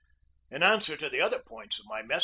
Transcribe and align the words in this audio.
In 0.49 0.63
answer 0.63 0.97
to 0.97 1.09
the 1.09 1.21
other 1.21 1.37
points 1.37 1.77
of 1.77 1.85
my 1.85 2.01
message 2.01 2.19